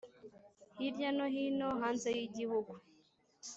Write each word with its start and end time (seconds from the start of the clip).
hirya 0.77 1.09
no 1.17 1.25
hino 1.33 1.69
hanze 1.81 2.09
y'igihugu 2.17 2.73